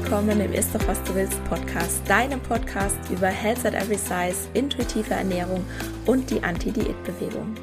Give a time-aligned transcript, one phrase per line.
[0.00, 4.48] Willkommen im Ist doch was du willst Podcast, deinem Podcast über Health at Every Size,
[4.54, 5.64] intuitive Ernährung
[6.06, 7.56] und die Anti-Diät-Bewegung.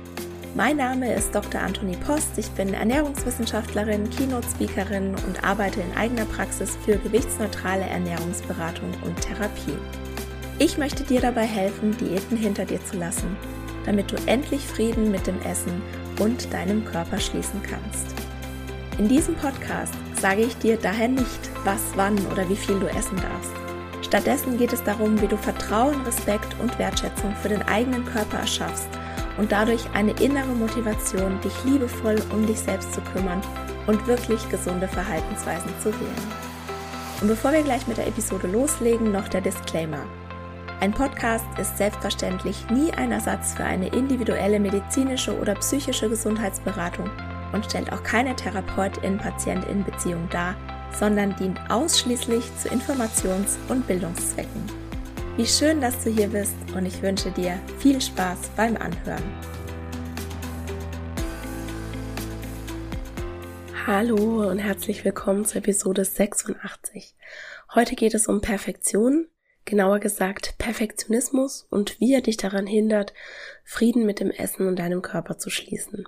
[0.53, 1.61] Mein Name ist Dr.
[1.61, 9.15] Anthony Post, ich bin Ernährungswissenschaftlerin, Keynote-Speakerin und arbeite in eigener Praxis für gewichtsneutrale Ernährungsberatung und
[9.21, 9.77] Therapie.
[10.59, 13.37] Ich möchte dir dabei helfen, Diäten hinter dir zu lassen,
[13.85, 15.81] damit du endlich Frieden mit dem Essen
[16.19, 18.13] und deinem Körper schließen kannst.
[18.97, 23.17] In diesem Podcast sage ich dir daher nicht, was, wann oder wie viel du essen
[23.17, 23.51] darfst.
[24.01, 28.87] Stattdessen geht es darum, wie du Vertrauen, Respekt und Wertschätzung für den eigenen Körper erschaffst
[29.37, 33.41] und dadurch eine innere Motivation, dich liebevoll um dich selbst zu kümmern
[33.87, 36.45] und wirklich gesunde Verhaltensweisen zu wählen.
[37.21, 40.05] Und bevor wir gleich mit der Episode loslegen, noch der Disclaimer.
[40.81, 47.09] Ein Podcast ist selbstverständlich nie ein Ersatz für eine individuelle medizinische oder psychische Gesundheitsberatung
[47.53, 50.55] und stellt auch keine Therapeutin-Patientin-Beziehung dar,
[50.97, 54.63] sondern dient ausschließlich zu Informations- und Bildungszwecken.
[55.37, 59.23] Wie schön, dass du hier bist und ich wünsche dir viel Spaß beim Anhören.
[63.85, 67.15] Hallo und herzlich willkommen zur Episode 86.
[67.75, 69.27] Heute geht es um Perfektion,
[69.65, 73.13] genauer gesagt Perfektionismus und wie er dich daran hindert,
[73.63, 76.05] Frieden mit dem Essen und deinem Körper zu schließen.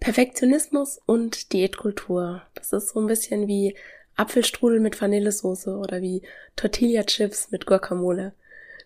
[0.00, 2.42] Perfektionismus und Diätkultur.
[2.54, 3.76] Das ist so ein bisschen wie
[4.16, 6.22] Apfelstrudel mit Vanillesoße oder wie
[6.56, 8.32] Tortilla-Chips mit Guacamole.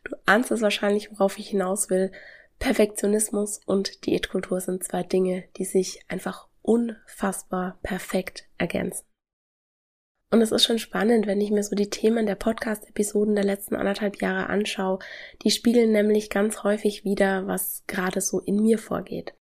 [0.02, 2.10] Du ahnst es wahrscheinlich, worauf ich hinaus will.
[2.58, 9.04] Perfektionismus und Diätkultur sind zwei Dinge, die sich einfach unfassbar perfekt ergänzen.
[10.32, 13.76] Und es ist schon spannend, wenn ich mir so die Themen der Podcast-Episoden der letzten
[13.76, 14.98] anderthalb Jahre anschaue.
[15.42, 19.32] Die spiegeln nämlich ganz häufig wieder, was gerade so in mir vorgeht.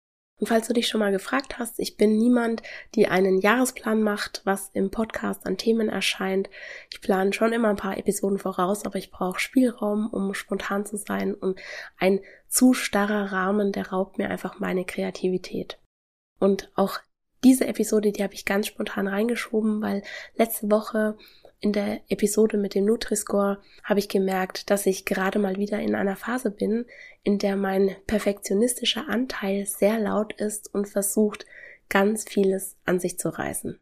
[0.43, 2.63] Und falls du dich schon mal gefragt hast, ich bin niemand,
[2.95, 6.49] die einen Jahresplan macht, was im Podcast an Themen erscheint.
[6.91, 10.97] Ich plane schon immer ein paar Episoden voraus, aber ich brauche Spielraum, um spontan zu
[10.97, 11.61] sein und
[11.97, 15.79] ein zu starrer Rahmen, der raubt mir einfach meine Kreativität.
[16.41, 16.99] Und auch
[17.45, 20.03] diese Episode, die habe ich ganz spontan reingeschoben, weil
[20.35, 21.17] letzte Woche
[21.63, 25.95] in der Episode mit dem Nutri-Score habe ich gemerkt, dass ich gerade mal wieder in
[25.95, 26.85] einer Phase bin,
[27.23, 31.45] in der mein perfektionistischer Anteil sehr laut ist und versucht,
[31.87, 33.79] ganz vieles an sich zu reißen.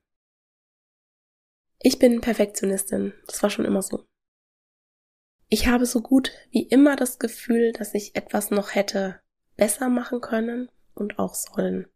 [1.80, 4.06] Ich bin Perfektionistin, das war schon immer so.
[5.50, 9.20] Ich habe so gut wie immer das Gefühl, dass ich etwas noch hätte
[9.58, 11.88] besser machen können und auch sollen.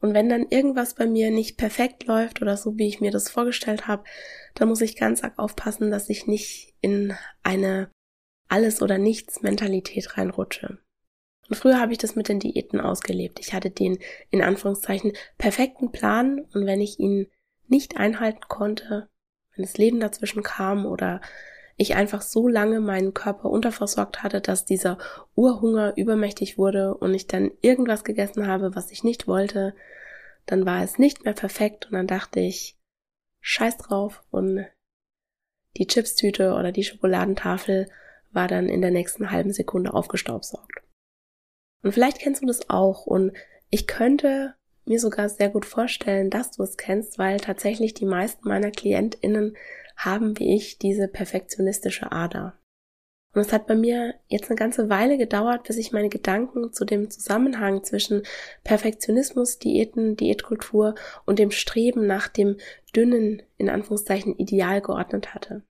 [0.00, 3.28] Und wenn dann irgendwas bei mir nicht perfekt läuft oder so, wie ich mir das
[3.28, 4.04] vorgestellt habe,
[4.54, 7.90] dann muss ich ganz arg aufpassen, dass ich nicht in eine
[8.48, 10.78] alles oder nichts Mentalität reinrutsche.
[11.48, 13.40] Und früher habe ich das mit den Diäten ausgelebt.
[13.40, 13.98] Ich hatte den
[14.30, 17.26] in Anführungszeichen perfekten Plan und wenn ich ihn
[17.66, 19.08] nicht einhalten konnte,
[19.54, 21.20] wenn das Leben dazwischen kam oder
[21.80, 24.98] ich einfach so lange meinen Körper unterversorgt hatte, dass dieser
[25.34, 29.74] Urhunger übermächtig wurde und ich dann irgendwas gegessen habe, was ich nicht wollte,
[30.44, 32.78] dann war es nicht mehr perfekt und dann dachte ich,
[33.40, 34.66] scheiß drauf und
[35.78, 37.88] die Chipstüte oder die Schokoladentafel
[38.30, 40.82] war dann in der nächsten halben Sekunde aufgestaubsaugt.
[41.82, 43.32] Und vielleicht kennst du das auch und
[43.70, 44.54] ich könnte
[44.84, 49.56] mir sogar sehr gut vorstellen, dass du es kennst, weil tatsächlich die meisten meiner KlientInnen
[50.04, 52.60] haben wie ich diese perfektionistische Ader.
[53.32, 56.84] Und es hat bei mir jetzt eine ganze Weile gedauert, bis ich meine Gedanken zu
[56.84, 58.24] dem Zusammenhang zwischen
[58.64, 60.96] Perfektionismus, Diäten, Diätkultur
[61.26, 62.56] und dem Streben nach dem
[62.94, 65.62] dünnen, in Anführungszeichen, Ideal geordnet hatte.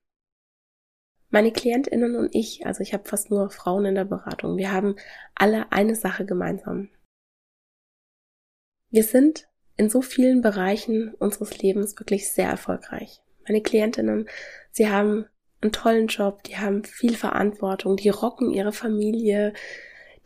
[1.29, 4.97] Meine Klientinnen und ich, also ich habe fast nur Frauen in der Beratung, wir haben
[5.35, 6.89] alle eine Sache gemeinsam.
[8.89, 14.29] Wir sind in so vielen Bereichen unseres Lebens wirklich sehr erfolgreich meine Klientinnen,
[14.70, 15.26] sie haben
[15.61, 19.52] einen tollen Job, die haben viel Verantwortung, die rocken ihre Familie,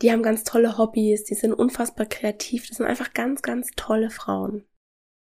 [0.01, 4.11] die haben ganz tolle Hobbys, die sind unfassbar kreativ, das sind einfach ganz, ganz tolle
[4.11, 4.63] Frauen.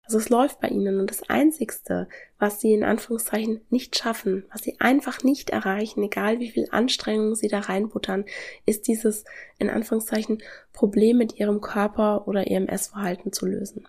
[0.05, 2.09] Also es läuft bei ihnen und das Einzigste,
[2.39, 7.35] was sie in Anführungszeichen nicht schaffen, was sie einfach nicht erreichen, egal wie viel Anstrengung
[7.35, 8.25] sie da reinbuttern,
[8.65, 9.25] ist dieses
[9.59, 10.43] in Anführungszeichen
[10.73, 13.87] Problem mit ihrem Körper oder ihrem Essverhalten zu lösen.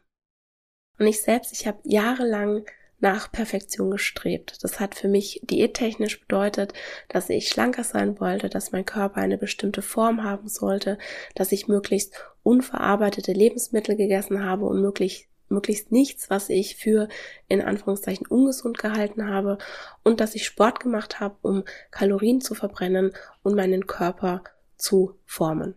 [0.98, 2.66] Und ich selbst, ich habe jahrelang
[3.00, 4.64] nach Perfektion gestrebt.
[4.64, 6.74] Das hat für mich diättechnisch bedeutet,
[7.08, 10.98] dass ich schlanker sein wollte, dass mein Körper eine bestimmte Form haben sollte,
[11.36, 17.08] dass ich möglichst unverarbeitete Lebensmittel gegessen habe und möglichst möglichst nichts, was ich für
[17.48, 19.58] in Anführungszeichen ungesund gehalten habe
[20.04, 24.44] und dass ich Sport gemacht habe, um Kalorien zu verbrennen und meinen Körper
[24.78, 25.76] zu formen.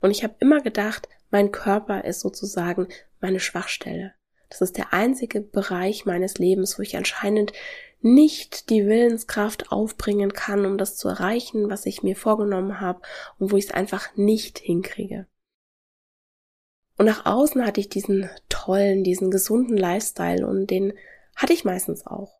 [0.00, 2.88] Und ich habe immer gedacht, mein Körper ist sozusagen
[3.20, 4.14] meine Schwachstelle.
[4.48, 7.52] Das ist der einzige Bereich meines Lebens, wo ich anscheinend
[8.00, 13.00] nicht die Willenskraft aufbringen kann, um das zu erreichen, was ich mir vorgenommen habe
[13.38, 15.26] und wo ich es einfach nicht hinkriege.
[16.96, 20.92] Und nach außen hatte ich diesen tollen, diesen gesunden Lifestyle und den
[21.36, 22.37] hatte ich meistens auch.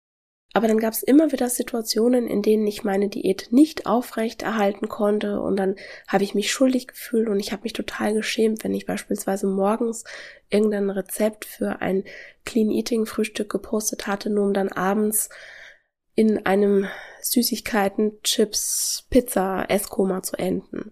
[0.58, 4.88] Aber dann gab es immer wieder Situationen, in denen ich meine Diät nicht aufrecht erhalten
[4.88, 5.76] konnte und dann
[6.08, 10.02] habe ich mich schuldig gefühlt und ich habe mich total geschämt, wenn ich beispielsweise morgens
[10.50, 12.02] irgendein Rezept für ein
[12.44, 15.28] Clean Eating Frühstück gepostet hatte, nur um dann abends
[16.16, 16.88] in einem
[17.22, 20.90] Süßigkeiten, Chips, Pizza, Esskoma zu enden.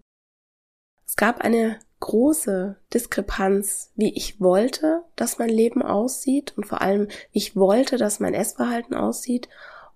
[1.08, 7.08] Es gab eine große Diskrepanz, wie ich wollte, dass mein Leben aussieht und vor allem,
[7.32, 9.48] wie ich wollte, dass mein Essverhalten aussieht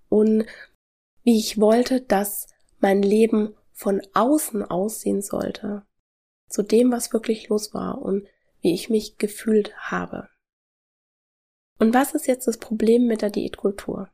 [0.08, 0.44] und
[1.22, 2.48] wie ich wollte, dass
[2.80, 5.86] mein Leben von außen aussehen sollte,
[6.48, 8.26] zu dem, was wirklich los war und
[8.60, 10.28] wie ich mich gefühlt habe.
[11.78, 14.08] Und was ist jetzt das Problem mit der Diätkultur?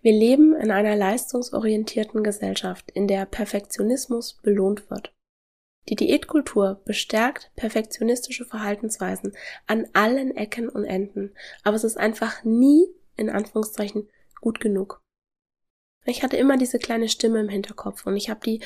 [0.00, 5.12] Wir leben in einer leistungsorientierten Gesellschaft, in der Perfektionismus belohnt wird.
[5.88, 9.34] Die Diätkultur bestärkt perfektionistische Verhaltensweisen
[9.66, 12.86] an allen Ecken und Enden, aber es ist einfach nie,
[13.16, 14.08] in Anführungszeichen,
[14.40, 15.00] gut genug.
[16.04, 18.60] Ich hatte immer diese kleine Stimme im Hinterkopf und ich habe die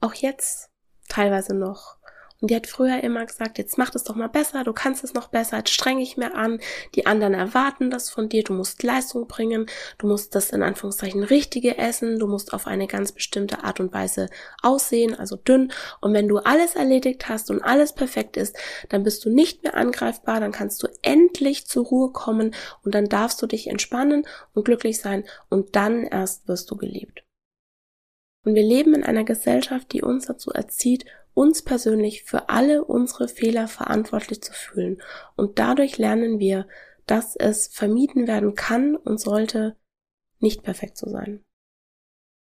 [0.00, 0.70] auch jetzt
[1.08, 1.98] teilweise noch.
[2.42, 5.14] Und die hat früher immer gesagt, jetzt mach es doch mal besser, du kannst es
[5.14, 6.58] noch besser, jetzt streng ich mehr an,
[6.96, 9.66] die anderen erwarten das von dir, du musst Leistung bringen,
[9.98, 13.94] du musst das in Anführungszeichen richtige essen, du musst auf eine ganz bestimmte Art und
[13.94, 14.28] Weise
[14.60, 15.72] aussehen, also dünn.
[16.00, 18.56] Und wenn du alles erledigt hast und alles perfekt ist,
[18.88, 23.08] dann bist du nicht mehr angreifbar, dann kannst du endlich zur Ruhe kommen und dann
[23.08, 27.22] darfst du dich entspannen und glücklich sein und dann erst wirst du geliebt.
[28.44, 31.04] Und wir leben in einer Gesellschaft, die uns dazu erzieht,
[31.34, 35.00] uns persönlich für alle unsere Fehler verantwortlich zu fühlen.
[35.36, 36.66] Und dadurch lernen wir,
[37.06, 39.76] dass es vermieden werden kann und sollte,
[40.40, 41.44] nicht perfekt zu sein.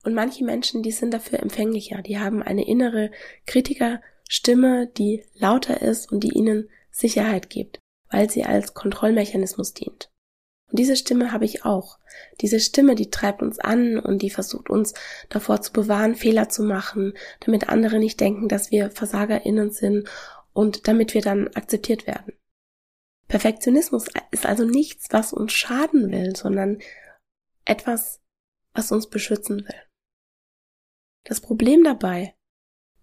[0.03, 3.11] Und manche Menschen, die sind dafür empfänglicher, die haben eine innere
[3.45, 10.10] Kritikerstimme, die lauter ist und die ihnen Sicherheit gibt, weil sie als Kontrollmechanismus dient.
[10.71, 11.99] Und diese Stimme habe ich auch.
[12.39, 14.93] Diese Stimme, die treibt uns an und die versucht uns
[15.29, 20.09] davor zu bewahren, Fehler zu machen, damit andere nicht denken, dass wir VersagerInnen sind
[20.53, 22.33] und damit wir dann akzeptiert werden.
[23.27, 26.79] Perfektionismus ist also nichts, was uns schaden will, sondern
[27.65, 28.21] etwas,
[28.73, 29.81] was uns beschützen will.
[31.23, 32.35] Das Problem dabei,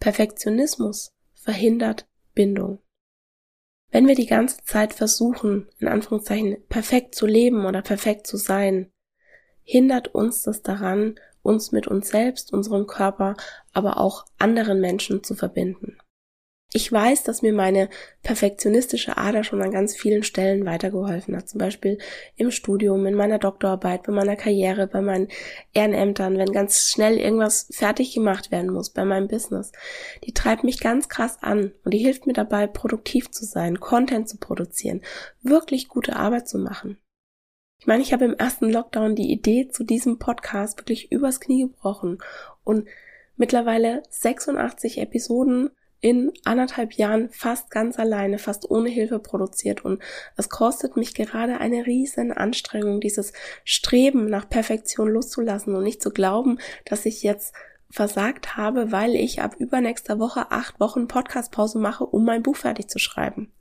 [0.01, 2.83] Perfektionismus verhindert Bindung.
[3.91, 8.91] Wenn wir die ganze Zeit versuchen, in Anführungszeichen, perfekt zu leben oder perfekt zu sein,
[9.63, 13.37] hindert uns das daran, uns mit uns selbst, unserem Körper,
[13.73, 15.99] aber auch anderen Menschen zu verbinden.
[16.75, 17.89] Ich weiß, dass mir meine
[18.23, 21.49] perfektionistische Ader schon an ganz vielen Stellen weitergeholfen hat.
[21.49, 21.97] Zum Beispiel
[22.37, 25.29] im Studium, in meiner Doktorarbeit, bei meiner Karriere, bei meinen
[25.73, 29.73] Ehrenämtern, wenn ganz schnell irgendwas fertig gemacht werden muss, bei meinem Business.
[30.25, 34.29] Die treibt mich ganz krass an und die hilft mir dabei, produktiv zu sein, Content
[34.29, 35.01] zu produzieren,
[35.41, 36.99] wirklich gute Arbeit zu machen.
[37.81, 41.63] Ich meine, ich habe im ersten Lockdown die Idee zu diesem Podcast wirklich übers Knie
[41.63, 42.19] gebrochen
[42.63, 42.89] und
[43.37, 50.01] mittlerweile 86 Episoden in anderthalb Jahren fast ganz alleine, fast ohne Hilfe produziert und
[50.37, 53.33] es kostet mich gerade eine riesen Anstrengung, dieses
[53.65, 57.55] Streben nach Perfektion loszulassen und nicht zu glauben, dass ich jetzt
[57.91, 62.89] versagt habe, weil ich ab übernächster Woche acht Wochen Podcastpause mache, um mein Buch fertig
[62.89, 63.53] zu schreiben.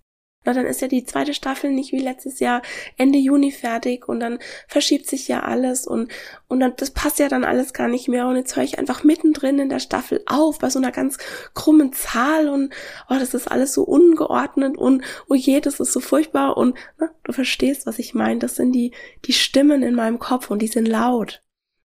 [0.47, 2.61] Na, dann ist ja die zweite Staffel nicht wie letztes Jahr
[2.95, 4.39] Ende Juni fertig und dann
[4.69, 6.09] verschiebt sich ja alles und,
[6.47, 9.03] und dann, das passt ja dann alles gar nicht mehr und jetzt höre ich einfach
[9.03, 11.17] mittendrin in der Staffel auf bei so einer ganz
[11.53, 12.73] krummen Zahl und,
[13.09, 17.09] oh, das ist alles so ungeordnet und, oh je, das ist so furchtbar und, na,
[17.25, 18.39] du verstehst, was ich meine.
[18.39, 18.93] Das sind die,
[19.25, 21.43] die Stimmen in meinem Kopf und die sind laut.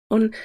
[0.07, 0.35] Und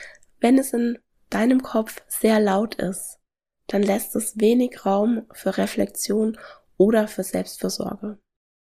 [0.40, 0.96] wenn es in
[1.28, 3.18] deinem Kopf sehr laut ist,
[3.66, 6.38] dann lässt es wenig Raum für Reflexion
[6.76, 8.18] oder für Selbstversorge.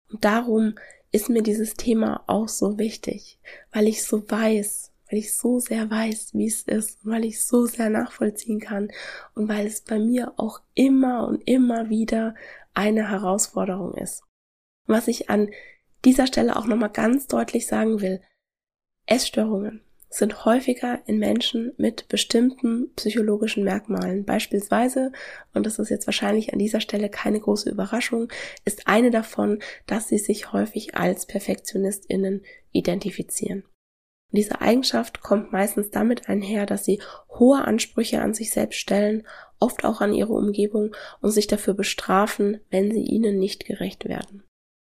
[0.10, 0.76] Und darum
[1.12, 3.40] ist mir dieses Thema auch so wichtig,
[3.72, 7.46] weil ich so weiß, weil ich so sehr weiß, wie es ist und weil ich
[7.46, 8.90] so sehr nachvollziehen kann
[9.36, 12.36] und weil es bei mir auch immer und immer wieder
[12.74, 14.24] eine Herausforderung ist.
[14.88, 15.50] was ich an
[16.04, 18.22] dieser Stelle auch nochmal ganz deutlich sagen will,
[19.06, 19.82] Essstörungen
[20.12, 24.26] sind häufiger in Menschen mit bestimmten psychologischen Merkmalen.
[24.26, 25.14] Beispielsweise,
[25.54, 28.28] und das ist jetzt wahrscheinlich an dieser Stelle keine große Überraschung,
[28.66, 33.64] ist eine davon, dass sie sich häufig als Perfektionistinnen identifizieren.
[34.32, 39.26] Diese Eigenschaft kommt meistens damit einher, dass sie hohe Ansprüche an sich selbst stellen,
[39.60, 44.44] oft auch an ihre Umgebung und sich dafür bestrafen, wenn sie ihnen nicht gerecht werden.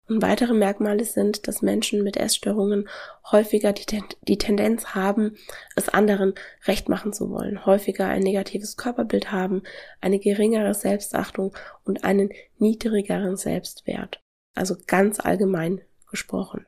[0.08, 2.88] Und weitere Merkmale sind, dass Menschen mit Essstörungen
[3.30, 5.36] häufiger die, Ten die, Tendenz haben,
[5.76, 6.34] es anderen
[6.64, 9.62] recht machen zu wollen, häufiger ein negatives Körperbild haben,
[10.00, 14.22] eine geringere Selbstachtung und einen niedrigeren Selbstwert.
[14.54, 16.64] Also ganz allgemein gesprochen.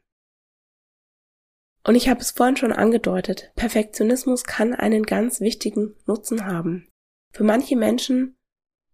[1.82, 6.88] Und ich habe es vorhin schon angedeutet, Perfektionismus kann einen ganz wichtigen Nutzen haben.
[7.32, 8.36] Für manche Menschen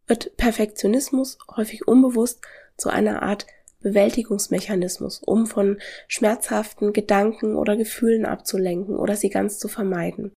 [0.07, 2.43] wird Perfektionismus häufig unbewusst
[2.77, 3.47] zu einer Art
[3.87, 5.79] Bewältigungsmechanismus, um von
[6.09, 10.33] schmerzhaften Gedanken oder Gefühlen abzulenken oder sie ganz zu vermeiden.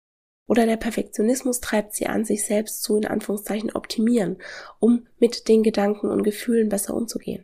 [0.47, 4.37] Oder der Perfektionismus treibt sie an, sich selbst zu in Anführungszeichen optimieren,
[4.79, 7.43] um mit den Gedanken und Gefühlen besser umzugehen.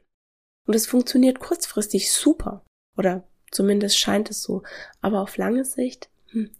[0.67, 2.63] Und es funktioniert kurzfristig super.
[2.95, 4.62] Oder zumindest scheint es so.
[5.01, 6.51] Aber auf lange Sicht hm,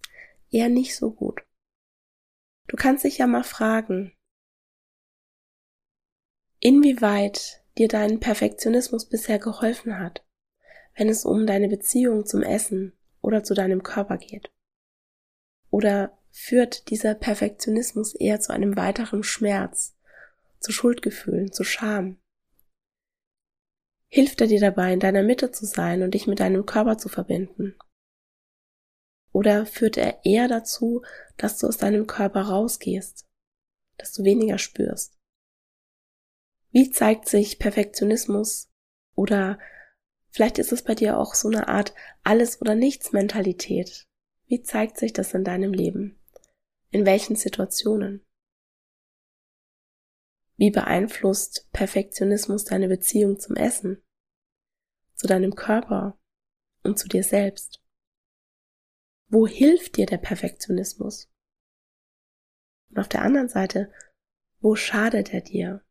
[0.50, 1.44] eher nicht so gut.
[2.66, 4.12] Du kannst dich ja mal fragen,
[6.58, 10.24] inwieweit dir dein Perfektionismus bisher geholfen hat,
[10.96, 14.50] wenn es um deine Beziehung zum Essen oder zu deinem Körper geht?
[15.70, 19.96] Oder führt dieser Perfektionismus eher zu einem weiteren Schmerz,
[20.60, 22.18] zu Schuldgefühlen, zu Scham?
[24.08, 27.08] Hilft er dir dabei, in deiner Mitte zu sein und dich mit deinem Körper zu
[27.08, 27.76] verbinden?
[29.32, 31.02] Oder führt er eher dazu,
[31.36, 33.26] dass du aus deinem Körper rausgehst,
[33.98, 35.15] dass du weniger spürst?
[36.76, 38.70] Wie zeigt sich Perfektionismus?
[39.14, 39.58] Oder
[40.28, 44.06] vielleicht ist es bei dir auch so eine Art Alles- oder Nichts-Mentalität.
[44.44, 46.20] Wie zeigt sich das in deinem Leben?
[46.90, 48.26] In welchen Situationen?
[50.58, 54.04] Wie beeinflusst Perfektionismus deine Beziehung zum Essen,
[55.14, 56.18] zu deinem Körper
[56.82, 57.82] und zu dir selbst?
[59.28, 61.32] Wo hilft dir der Perfektionismus?
[62.90, 63.90] Und auf der anderen Seite,
[64.60, 65.85] wo schadet er dir?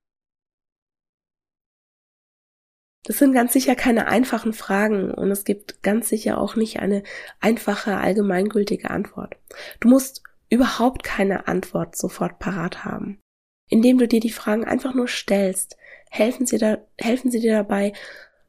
[3.05, 7.03] Das sind ganz sicher keine einfachen Fragen und es gibt ganz sicher auch nicht eine
[7.39, 9.35] einfache, allgemeingültige Antwort.
[9.79, 13.19] Du musst überhaupt keine Antwort sofort parat haben.
[13.69, 15.77] Indem du dir die Fragen einfach nur stellst,
[16.09, 17.93] helfen sie, da, helfen sie dir dabei,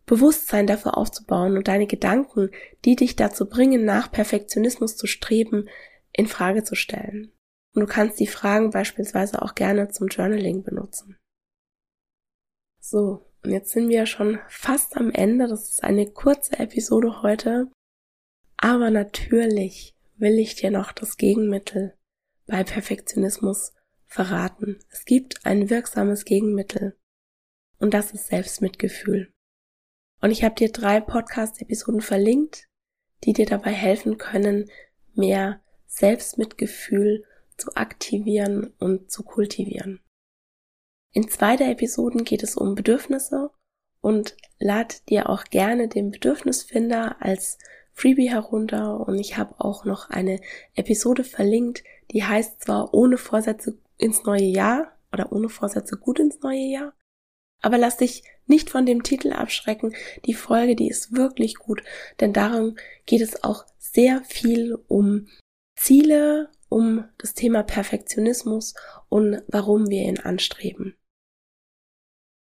[0.07, 2.51] Bewusstsein dafür aufzubauen und deine Gedanken,
[2.85, 5.69] die dich dazu bringen, nach Perfektionismus zu streben,
[6.13, 7.33] in Frage zu stellen.
[7.75, 11.19] Und du kannst die Fragen beispielsweise auch gerne zum Journaling benutzen.
[12.81, 15.49] So, jetzt sind wir schon fast am Ende.
[15.49, 17.71] Das ist eine kurze Episode heute.
[18.57, 21.95] Aber natürlich will ich dir noch das Gegenmittel
[22.47, 23.75] bei Perfektionismus
[24.07, 24.79] verraten.
[24.91, 26.97] Es gibt ein wirksames Gegenmittel.
[27.79, 29.33] Und das ist Selbstmitgefühl.
[30.23, 32.69] Und ich habe dir drei Podcast-Episoden verlinkt,
[33.25, 34.71] die dir dabei helfen können,
[35.15, 37.25] mehr Selbstmitgefühl
[37.57, 40.01] zu aktivieren und zu kultivieren.
[41.17, 43.51] In zwei der Episoden geht es um Bedürfnisse
[44.03, 47.57] und lad dir auch gerne den Bedürfnisfinder als
[47.95, 50.43] Freebie herunter und ich habe auch noch eine
[50.75, 56.41] Episode verlinkt, die heißt zwar ohne Vorsätze ins neue Jahr oder ohne Vorsätze gut ins
[56.41, 56.93] neue Jahr,
[57.63, 59.95] aber lass dich nicht von dem Titel abschrecken.
[60.27, 61.83] Die Folge, die ist wirklich gut,
[62.21, 65.29] denn darum geht es auch sehr viel um
[65.77, 68.75] Ziele, um das Thema Perfektionismus
[69.09, 70.95] und warum wir ihn anstreben.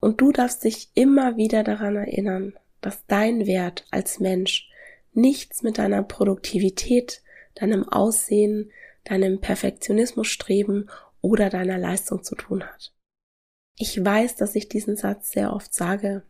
[0.02, 4.70] Und du darfst dich immer wieder daran erinnern, dass dein Wert als Mensch
[5.14, 7.22] nichts mit deiner Produktivität,
[7.56, 8.72] deinem Aussehen,
[9.04, 10.90] deinem Perfektionismusstreben
[11.22, 12.94] oder deiner Leistung zu tun hat.
[13.78, 16.24] Ich weiß, dass ich diesen Satz sehr oft sage,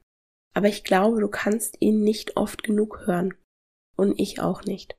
[0.53, 3.33] aber ich glaube, du kannst ihn nicht oft genug hören.
[3.95, 4.97] Und ich auch nicht.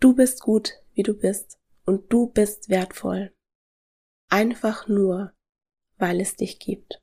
[0.00, 3.32] Du bist gut, wie du bist, und du bist wertvoll.
[4.28, 5.32] Einfach nur,
[5.98, 7.00] weil es dich gibt.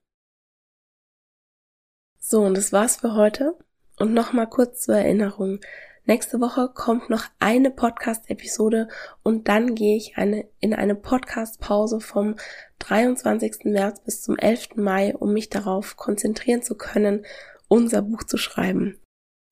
[2.25, 3.58] So, und das war's für heute.
[4.00, 5.60] Und nochmal kurz zur Erinnerung.
[6.06, 8.88] Nächste Woche kommt noch eine Podcast-Episode
[9.24, 12.38] und dann gehe ich eine, in eine Podcast-Pause vom
[12.80, 13.65] 23.
[13.65, 14.77] März bis zum 11.
[14.77, 17.25] Mai, um mich darauf konzentrieren zu können,
[17.68, 18.98] unser Buch zu schreiben.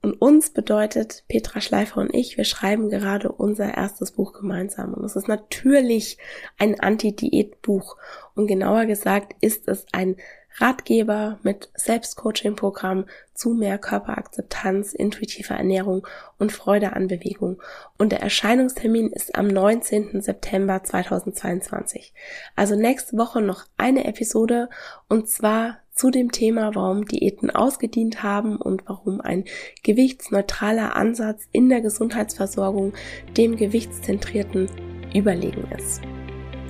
[0.02, 4.94] Und uns bedeutet Petra Schleifer und ich, wir schreiben gerade unser erstes Buch gemeinsam.
[4.94, 6.18] Und es ist natürlich
[6.58, 7.98] ein Anti-Diät-Buch.
[8.34, 10.16] Und genauer gesagt ist es ein
[10.58, 16.06] Ratgeber mit Selbstcoaching-Programm zu mehr Körperakzeptanz, intuitiver Ernährung
[16.38, 17.62] und Freude an Bewegung.
[17.98, 20.22] Und der Erscheinungstermin ist am 19.
[20.22, 22.14] September 2022.
[22.56, 24.70] Also nächste Woche noch eine Episode
[25.08, 29.46] und zwar zu dem Thema, warum Diäten ausgedient haben und warum ein
[29.84, 32.94] gewichtsneutraler Ansatz in der Gesundheitsversorgung
[33.38, 34.70] dem gewichtszentrierten
[35.14, 36.02] überlegen ist.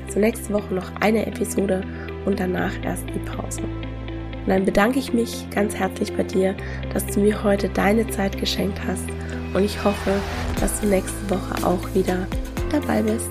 [0.05, 1.83] Also nächste Woche noch eine Episode
[2.25, 3.61] und danach erst die Pause.
[3.61, 6.55] Und dann bedanke ich mich ganz herzlich bei dir,
[6.93, 9.03] dass du mir heute deine Zeit geschenkt hast.
[9.53, 10.13] Und ich hoffe,
[10.59, 12.27] dass du nächste Woche auch wieder
[12.71, 13.29] dabei bist.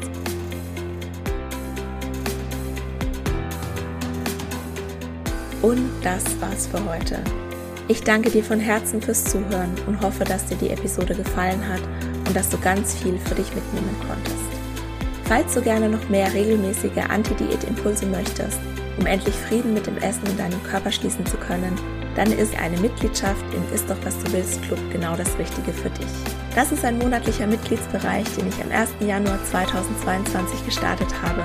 [5.63, 7.19] Und das war's für heute.
[7.89, 11.83] Ich danke dir von Herzen fürs Zuhören und hoffe, dass dir die Episode gefallen hat
[12.27, 14.37] und dass du ganz viel für dich mitnehmen konntest.
[15.25, 18.61] Falls du gerne noch mehr regelmäßige Anti-Diät-Impulse möchtest,
[18.99, 21.75] um endlich Frieden mit dem Essen in deinem Körper schließen zu können,
[22.17, 25.91] dann ist eine Mitgliedschaft im Ist doch was du willst Club genau das Richtige für
[25.91, 26.07] dich.
[26.55, 28.91] Das ist ein monatlicher Mitgliedsbereich, den ich am 1.
[29.01, 31.45] Januar 2022 gestartet habe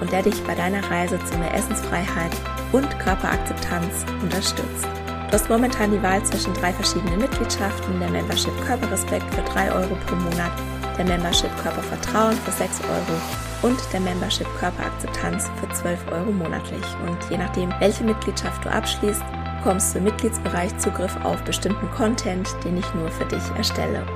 [0.00, 2.32] und der dich bei deiner Reise zu mehr Essensfreiheit
[2.72, 4.88] und Körperakzeptanz unterstützt.
[5.28, 9.96] Du hast momentan die Wahl zwischen drei verschiedenen Mitgliedschaften, der Membership Körperrespekt für 3 Euro
[10.06, 10.52] pro Monat,
[10.96, 13.20] der Membership Körpervertrauen für 6 Euro
[13.62, 16.84] und der Membership Körperakzeptanz für 12 Euro monatlich.
[17.06, 19.22] Und je nachdem, welche Mitgliedschaft du abschließt,
[19.58, 24.06] bekommst du im Mitgliedsbereich Zugriff auf bestimmten Content, den ich nur für dich erstelle.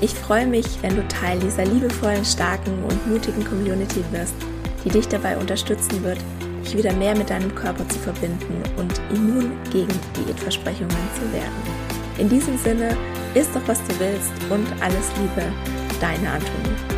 [0.00, 4.36] Ich freue mich, wenn du Teil dieser liebevollen, starken und mutigen Community wirst,
[4.84, 6.20] die dich dabei unterstützen wird,
[6.64, 11.94] dich wieder mehr mit deinem Körper zu verbinden und immun gegen Diätversprechungen zu werden.
[12.18, 12.96] In diesem Sinne,
[13.34, 15.52] isst doch was du willst und alles Liebe,
[16.00, 16.93] deine Antonie.